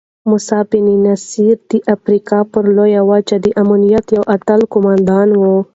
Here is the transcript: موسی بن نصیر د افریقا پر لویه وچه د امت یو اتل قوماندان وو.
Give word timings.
موسی 0.29 0.59
بن 0.69 0.87
نصیر 1.05 1.57
د 1.69 1.71
افریقا 1.95 2.39
پر 2.51 2.63
لویه 2.75 3.01
وچه 3.09 3.37
د 3.41 3.47
امت 3.61 4.05
یو 4.17 4.23
اتل 4.35 4.61
قوماندان 4.71 5.27
وو. 5.41 5.55